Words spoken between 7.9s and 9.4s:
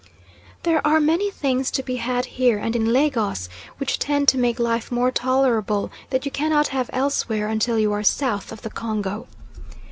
are south of the Congo.